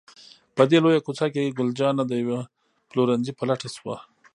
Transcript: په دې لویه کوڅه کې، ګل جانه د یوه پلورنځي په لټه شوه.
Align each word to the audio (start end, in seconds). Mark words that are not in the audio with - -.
په 0.55 0.63
دې 0.69 0.77
لویه 0.83 1.01
کوڅه 1.05 1.27
کې، 1.33 1.53
ګل 1.57 1.69
جانه 1.79 2.03
د 2.07 2.13
یوه 2.23 2.39
پلورنځي 2.89 3.33
په 3.35 3.43
لټه 3.49 3.69
شوه. 3.75 3.95